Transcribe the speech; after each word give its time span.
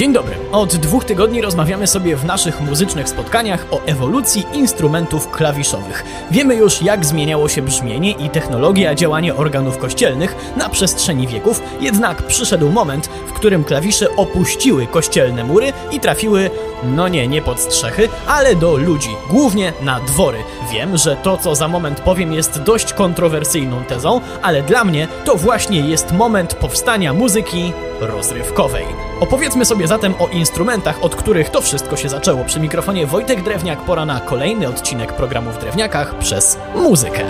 Dzień 0.00 0.12
dobry. 0.12 0.36
Od 0.52 0.76
dwóch 0.76 1.04
tygodni 1.04 1.40
rozmawiamy 1.40 1.86
sobie 1.86 2.16
w 2.16 2.24
naszych 2.24 2.60
muzycznych 2.60 3.08
spotkaniach 3.08 3.66
o 3.70 3.80
ewolucji 3.86 4.46
instrumentów 4.52 5.30
klawiszowych. 5.30 6.04
Wiemy 6.30 6.54
już, 6.54 6.82
jak 6.82 7.04
zmieniało 7.04 7.48
się 7.48 7.62
brzmienie 7.62 8.10
i 8.10 8.30
technologia 8.30 8.94
działania 8.94 9.36
organów 9.36 9.78
kościelnych 9.78 10.34
na 10.56 10.68
przestrzeni 10.68 11.26
wieków, 11.26 11.62
jednak 11.80 12.22
przyszedł 12.22 12.68
moment, 12.68 13.06
w 13.06 13.32
którym 13.32 13.64
klawisze 13.64 14.16
opuściły 14.16 14.86
kościelne 14.86 15.44
mury 15.44 15.72
i 15.92 16.00
trafiły, 16.00 16.50
no 16.84 17.08
nie, 17.08 17.28
nie 17.28 17.42
pod 17.42 17.60
strzechy, 17.60 18.08
ale 18.26 18.56
do 18.56 18.76
ludzi, 18.76 19.10
głównie 19.30 19.72
na 19.82 20.00
dwory. 20.00 20.38
Wiem, 20.72 20.96
że 20.96 21.16
to, 21.16 21.36
co 21.36 21.54
za 21.54 21.68
moment 21.68 22.00
powiem, 22.00 22.32
jest 22.32 22.62
dość 22.62 22.92
kontrowersyjną 22.92 23.84
tezą, 23.84 24.20
ale 24.42 24.62
dla 24.62 24.84
mnie 24.84 25.08
to 25.24 25.36
właśnie 25.36 25.80
jest 25.80 26.12
moment 26.12 26.54
powstania 26.54 27.12
muzyki 27.12 27.72
rozrywkowej. 28.00 28.84
Opowiedzmy 29.20 29.64
sobie 29.64 29.88
zatem 29.90 30.14
o 30.18 30.28
instrumentach, 30.28 31.04
od 31.04 31.16
których 31.16 31.50
to 31.50 31.60
wszystko 31.60 31.96
się 31.96 32.08
zaczęło. 32.08 32.44
Przy 32.44 32.60
mikrofonie 32.60 33.06
Wojtek 33.06 33.42
Drewniak, 33.42 33.84
pora 33.84 34.04
na 34.04 34.20
kolejny 34.20 34.68
odcinek 34.68 35.12
programu 35.12 35.50
w 35.50 35.58
Drewniakach 35.58 36.18
przez 36.18 36.58
muzykę. 36.74 37.24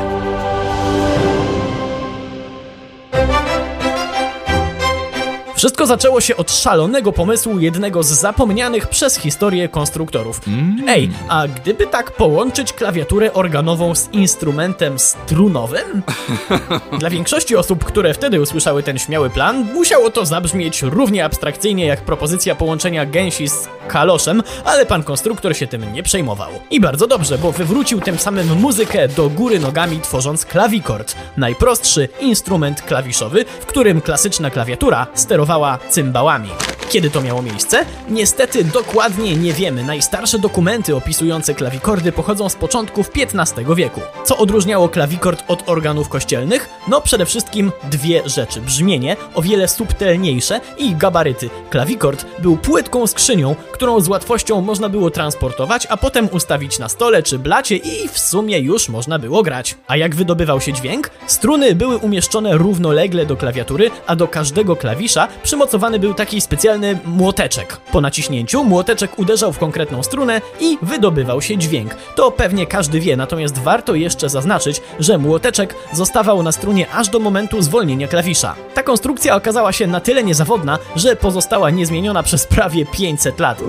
Wszystko 5.60 5.86
zaczęło 5.86 6.20
się 6.20 6.36
od 6.36 6.52
szalonego 6.52 7.12
pomysłu 7.12 7.58
jednego 7.58 8.02
z 8.02 8.06
zapomnianych 8.06 8.86
przez 8.86 9.16
historię 9.16 9.68
konstruktorów. 9.68 10.40
Ej, 10.86 11.10
a 11.28 11.48
gdyby 11.48 11.86
tak 11.86 12.10
połączyć 12.10 12.72
klawiaturę 12.72 13.32
organową 13.32 13.94
z 13.94 14.08
instrumentem 14.12 14.98
strunowym? 14.98 16.02
Dla 17.00 17.10
większości 17.10 17.56
osób, 17.56 17.84
które 17.84 18.14
wtedy 18.14 18.40
usłyszały 18.40 18.82
ten 18.82 18.98
śmiały 18.98 19.30
plan, 19.30 19.72
musiało 19.74 20.10
to 20.10 20.26
zabrzmieć 20.26 20.82
równie 20.82 21.24
abstrakcyjnie 21.24 21.86
jak 21.86 22.00
propozycja 22.00 22.54
połączenia 22.54 23.06
gęsi 23.06 23.48
z 23.48 23.68
kaloszem, 23.88 24.42
ale 24.64 24.86
pan 24.86 25.02
konstruktor 25.02 25.56
się 25.56 25.66
tym 25.66 25.92
nie 25.92 26.02
przejmował. 26.02 26.50
I 26.70 26.80
bardzo 26.80 27.06
dobrze, 27.06 27.38
bo 27.38 27.52
wywrócił 27.52 28.00
tym 28.00 28.18
samym 28.18 28.60
muzykę 28.60 29.08
do 29.08 29.28
góry 29.28 29.58
nogami, 29.58 30.00
tworząc 30.00 30.44
klawikord, 30.44 31.16
najprostszy 31.36 32.08
instrument 32.20 32.82
klawiszowy, 32.82 33.44
w 33.60 33.66
którym 33.66 34.00
klasyczna 34.00 34.50
klawiatura 34.50 35.06
sterowała 35.50 35.78
cymbałami. 35.88 36.50
Kiedy 36.90 37.10
to 37.10 37.22
miało 37.22 37.42
miejsce? 37.42 37.84
Niestety 38.08 38.64
dokładnie 38.64 39.36
nie 39.36 39.52
wiemy. 39.52 39.84
Najstarsze 39.84 40.38
dokumenty 40.38 40.96
opisujące 40.96 41.54
klawikordy 41.54 42.12
pochodzą 42.12 42.48
z 42.48 42.54
początków 42.54 43.10
XV 43.16 43.74
wieku. 43.74 44.00
Co 44.24 44.36
odróżniało 44.36 44.88
klawikord 44.88 45.44
od 45.48 45.68
organów 45.68 46.08
kościelnych? 46.08 46.68
No 46.88 47.00
przede 47.00 47.26
wszystkim 47.26 47.72
dwie 47.90 48.22
rzeczy. 48.28 48.60
Brzmienie, 48.60 49.16
o 49.34 49.42
wiele 49.42 49.68
subtelniejsze 49.68 50.60
i 50.78 50.94
gabaryty. 50.94 51.50
Klawikord 51.70 52.26
był 52.38 52.56
płytką 52.56 53.06
skrzynią, 53.06 53.54
którą 53.72 54.00
z 54.00 54.08
łatwością 54.08 54.60
można 54.60 54.88
było 54.88 55.10
transportować, 55.10 55.86
a 55.90 55.96
potem 55.96 56.28
ustawić 56.32 56.78
na 56.78 56.88
stole 56.88 57.22
czy 57.22 57.38
blacie 57.38 57.76
i 57.76 58.08
w 58.08 58.18
sumie 58.18 58.58
już 58.58 58.88
można 58.88 59.18
było 59.18 59.42
grać. 59.42 59.76
A 59.86 59.96
jak 59.96 60.14
wydobywał 60.14 60.60
się 60.60 60.72
dźwięk? 60.72 61.10
Struny 61.26 61.74
były 61.74 61.98
umieszczone 61.98 62.56
równolegle 62.56 63.26
do 63.26 63.36
klawiatury, 63.36 63.90
a 64.06 64.16
do 64.16 64.28
każdego 64.28 64.76
klawisza 64.76 65.28
przymocowany 65.42 65.98
był 65.98 66.14
taki 66.14 66.40
specjalny 66.40 66.79
młoteczek. 67.04 67.76
Po 67.76 68.00
naciśnięciu 68.00 68.64
młoteczek 68.64 69.18
uderzał 69.18 69.52
w 69.52 69.58
konkretną 69.58 70.02
strunę 70.02 70.40
i 70.60 70.78
wydobywał 70.82 71.42
się 71.42 71.58
dźwięk. 71.58 71.94
To 72.16 72.30
pewnie 72.30 72.66
każdy 72.66 73.00
wie, 73.00 73.16
natomiast 73.16 73.58
warto 73.58 73.94
jeszcze 73.94 74.28
zaznaczyć, 74.28 74.82
że 74.98 75.18
młoteczek 75.18 75.74
zostawał 75.92 76.42
na 76.42 76.52
strunie 76.52 76.90
aż 76.90 77.08
do 77.08 77.18
momentu 77.18 77.62
zwolnienia 77.62 78.08
klawisza. 78.08 78.54
Ta 78.74 78.82
konstrukcja 78.82 79.36
okazała 79.36 79.72
się 79.72 79.86
na 79.86 80.00
tyle 80.00 80.24
niezawodna, 80.24 80.78
że 80.96 81.16
pozostała 81.16 81.70
niezmieniona 81.70 82.22
przez 82.22 82.46
prawie 82.46 82.86
500 82.86 83.40
lat. 83.40 83.62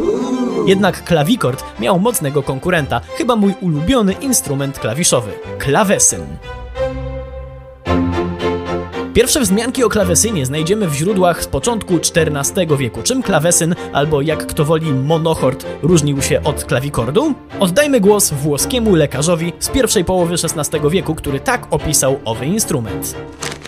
Jednak 0.67 1.03
klawikord 1.03 1.63
miał 1.79 1.99
mocnego 1.99 2.43
konkurenta, 2.43 3.01
chyba 3.17 3.35
mój 3.35 3.53
ulubiony 3.61 4.13
instrument 4.13 4.79
klawiszowy 4.79 5.31
klawesyn. 5.59 6.25
Pierwsze 9.13 9.41
wzmianki 9.41 9.83
o 9.83 9.89
klawesynie 9.89 10.45
znajdziemy 10.45 10.87
w 10.87 10.93
źródłach 10.93 11.43
z 11.43 11.47
początku 11.47 11.95
XIV 11.95 12.77
wieku. 12.77 13.01
Czym 13.03 13.23
klawesyn, 13.23 13.75
albo 13.93 14.21
jak 14.21 14.47
kto 14.47 14.65
woli 14.65 14.93
monochord, 14.93 15.65
różnił 15.81 16.21
się 16.21 16.43
od 16.43 16.63
klawikordu? 16.65 17.33
Oddajmy 17.59 17.99
głos 17.99 18.33
włoskiemu 18.33 18.95
lekarzowi 18.95 19.53
z 19.59 19.69
pierwszej 19.69 20.05
połowy 20.05 20.33
XVI 20.33 20.89
wieku, 20.89 21.15
który 21.15 21.39
tak 21.39 21.67
opisał 21.71 22.19
owy 22.25 22.45
instrument. 22.45 23.15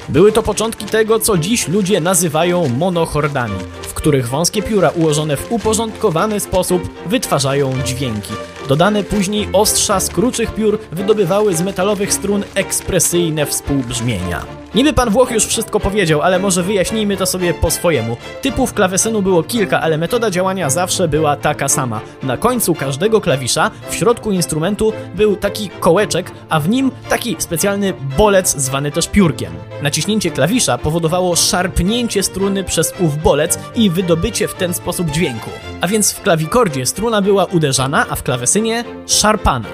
Były 0.09 0.31
to 0.31 0.43
początki 0.43 0.85
tego, 0.85 1.19
co 1.19 1.37
dziś 1.37 1.67
ludzie 1.67 2.01
nazywają 2.01 2.69
monochordami, 2.69 3.57
w 3.81 3.93
których 3.93 4.29
wąskie 4.29 4.61
pióra 4.61 4.89
ułożone 4.89 5.37
w 5.37 5.51
uporządkowany 5.51 6.39
sposób 6.39 6.89
wytwarzają 7.05 7.73
dźwięki. 7.85 8.33
Dodane 8.69 9.03
później 9.03 9.47
ostrza 9.53 9.99
z 9.99 10.09
kruczych 10.09 10.55
piór 10.55 10.79
wydobywały 10.91 11.55
z 11.55 11.61
metalowych 11.61 12.13
strun 12.13 12.43
ekspresyjne 12.55 13.45
współbrzmienia. 13.45 14.62
Niby 14.75 14.93
pan 14.93 15.09
Włoch 15.09 15.31
już 15.31 15.45
wszystko 15.45 15.79
powiedział, 15.79 16.21
ale 16.21 16.39
może 16.39 16.63
wyjaśnijmy 16.63 17.17
to 17.17 17.25
sobie 17.25 17.53
po 17.53 17.71
swojemu. 17.71 18.17
Typów 18.41 18.73
klawesynu 18.73 19.21
było 19.21 19.43
kilka, 19.43 19.81
ale 19.81 19.97
metoda 19.97 20.31
działania 20.31 20.69
zawsze 20.69 21.07
była 21.07 21.35
taka 21.35 21.67
sama. 21.67 22.01
Na 22.23 22.37
końcu 22.37 22.75
każdego 22.75 23.21
klawisza, 23.21 23.71
w 23.89 23.95
środku 23.95 24.31
instrumentu 24.31 24.93
był 25.15 25.35
taki 25.35 25.69
kołeczek, 25.69 26.31
a 26.49 26.59
w 26.59 26.69
nim 26.69 26.91
taki 27.09 27.35
specjalny 27.39 27.93
bolec 28.17 28.55
zwany 28.57 28.91
też 28.91 29.07
piórkiem. 29.07 29.53
Naciśnięcie 29.81 30.31
klawisza 30.31 30.77
powodowało 30.77 31.35
szarpnięcie 31.35 32.23
struny 32.23 32.63
przez 32.63 32.93
ów 32.99 33.23
bolec 33.23 33.59
i 33.75 33.89
wydobycie 33.89 34.47
w 34.47 34.53
ten 34.53 34.73
sposób 34.73 35.11
dźwięku. 35.11 35.49
A 35.81 35.87
więc 35.87 36.11
w 36.11 36.21
klawikordzie 36.21 36.85
struna 36.85 37.21
była 37.21 37.45
uderzana, 37.45 38.05
a 38.09 38.15
w 38.15 38.23
klawesynie 38.23 38.83
szarpana. 39.07 39.69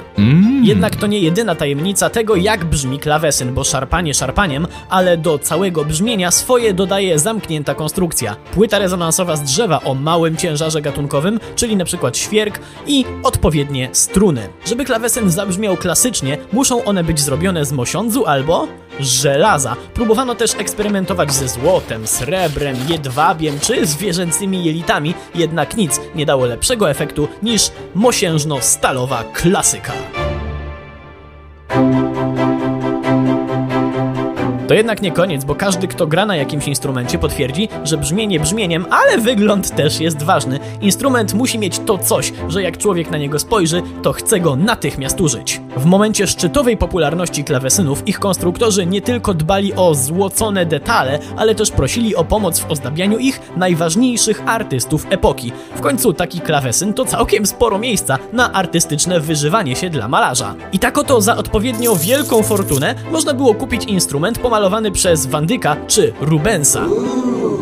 Jednak 0.64 0.96
to 0.96 1.08
nie 1.08 1.20
jedyna 1.20 1.56
tajemnica 1.56 2.10
tego, 2.10 2.36
jak 2.36 2.66
brzmi 2.66 3.00
klawesyn, 3.00 3.54
bo 3.54 3.64
szarpanie 3.64 4.14
szarpaniem, 4.14 4.68
ale 4.90 5.18
do 5.18 5.40
całego 5.40 5.86
brzmienia 5.86 6.32
swoje 6.32 6.74
dodaje 6.74 7.20
zamknięta 7.20 7.76
konstrukcja. 7.76 8.36
Płyta 8.54 8.80
rezonansowa 8.80 9.36
z 9.36 9.42
drzewa 9.44 9.82
o 9.84 9.94
małym 9.94 10.38
ciężarze 10.38 10.82
gatunkowym, 10.82 11.40
czyli 11.56 11.76
przykład 11.86 12.18
świerk 12.18 12.60
i 12.88 13.06
odpowiednie 13.24 13.90
struny. 13.92 14.50
Żeby 14.66 14.86
klawesyn 14.86 15.30
zabrzmiał 15.30 15.78
klasycznie, 15.78 16.38
muszą 16.54 16.84
one 16.84 17.04
być 17.04 17.20
zrobione 17.20 17.66
z 17.66 17.72
mosiądzu 17.72 18.26
albo 18.26 18.68
żelaza. 19.00 19.76
Próbowano 19.94 20.36
też 20.36 20.56
eksperymentować 20.58 21.34
ze 21.34 21.48
złotem, 21.48 22.08
srebrem, 22.08 22.76
jedwabiem 22.90 23.60
czy 23.60 23.86
zwierzęcymi 23.86 24.64
jelitami, 24.64 25.14
jednak 25.36 25.78
nic 25.78 26.02
nie 26.16 26.26
dało 26.26 26.46
lepszego 26.46 26.90
efektu 26.90 27.28
niż 27.44 27.72
mosiężno-stalowa 27.96 29.24
klasyka. 29.34 29.94
To 34.70 34.74
jednak 34.74 35.02
nie 35.02 35.12
koniec, 35.12 35.46
bo 35.46 35.56
każdy, 35.56 35.88
kto 35.88 36.08
gra 36.08 36.26
na 36.26 36.36
jakimś 36.36 36.68
instrumencie, 36.68 37.20
potwierdzi, 37.20 37.70
że 37.84 37.98
brzmienie 37.98 38.40
brzmieniem, 38.40 38.86
ale 38.90 39.18
wygląd 39.18 39.76
też 39.76 40.00
jest 40.00 40.24
ważny. 40.24 40.60
Instrument 40.82 41.34
musi 41.34 41.60
mieć 41.60 41.80
to 41.80 41.98
coś, 41.98 42.34
że 42.50 42.64
jak 42.64 42.78
człowiek 42.78 43.12
na 43.12 43.18
niego 43.18 43.40
spojrzy, 43.40 43.82
to 44.04 44.14
chce 44.14 44.40
go 44.40 44.56
natychmiast 44.56 45.22
użyć. 45.22 45.62
W 45.78 45.86
momencie 45.86 46.28
szczytowej 46.28 46.78
popularności 46.78 47.44
klawesynów 47.44 48.08
ich 48.08 48.20
konstruktorzy 48.20 48.86
nie 48.86 49.02
tylko 49.02 49.34
dbali 49.34 49.74
o 49.74 49.96
złocone 49.96 50.66
detale, 50.66 51.20
ale 51.38 51.56
też 51.56 51.72
prosili 51.72 52.16
o 52.16 52.24
pomoc 52.24 52.60
w 52.60 52.72
ozdabianiu 52.72 53.18
ich 53.18 53.42
najważniejszych 53.58 54.42
artystów 54.46 55.08
epoki. 55.10 55.52
W 55.76 55.82
końcu 55.82 56.14
taki 56.14 56.42
klawesyn 56.42 56.94
to 56.94 57.06
całkiem 57.06 57.46
sporo 57.46 57.80
miejsca 57.80 58.18
na 58.34 58.54
artystyczne 58.54 59.20
wyżywanie 59.20 59.76
się 59.76 59.90
dla 59.90 60.08
malarza. 60.08 60.56
I 60.72 60.80
tak 60.80 60.98
oto 60.98 61.22
za 61.22 61.38
odpowiednio 61.38 61.96
wielką 61.96 62.44
fortunę 62.44 62.96
można 63.12 63.34
było 63.34 63.54
kupić 63.54 63.84
instrument 63.84 64.40
pomalowany 64.40 64.59
przez 64.94 65.26
Van 65.26 65.46
Dycka 65.46 65.76
czy 65.88 66.14
Rubensa. 66.22 66.86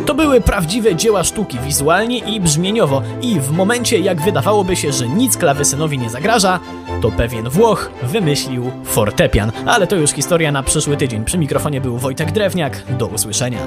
To 0.05 0.15
były 0.15 0.41
prawdziwe 0.41 0.95
dzieła 0.95 1.23
sztuki 1.23 1.59
wizualnie 1.59 2.17
i 2.17 2.41
brzmieniowo 2.41 3.01
i 3.21 3.39
w 3.39 3.51
momencie 3.51 3.99
jak 3.99 4.21
wydawałoby 4.21 4.75
się, 4.75 4.91
że 4.91 5.07
nic 5.07 5.38
klawesynowi 5.38 5.97
nie 5.97 6.09
zagraża, 6.09 6.59
to 7.01 7.11
pewien 7.11 7.49
Włoch 7.49 7.91
wymyślił 8.03 8.71
fortepian. 8.83 9.51
Ale 9.65 9.88
to 9.88 9.95
już 9.95 10.11
historia 10.11 10.51
na 10.51 10.63
przyszły 10.63 10.97
tydzień. 10.97 11.25
Przy 11.25 11.38
mikrofonie 11.38 11.81
był 11.81 11.97
Wojtek 11.97 12.31
Drewniak. 12.31 12.83
Do 12.97 13.07
usłyszenia. 13.07 13.59